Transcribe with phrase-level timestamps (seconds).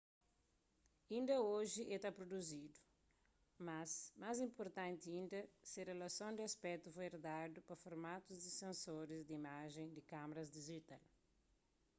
[1.17, 2.79] inda oji é ta pruduzidu
[3.67, 3.89] mas
[4.21, 5.39] más inpurtanti inda
[5.69, 11.03] se relason di aspétu foi erdadu pa formatus di sensoris di imajen di kamaras dijital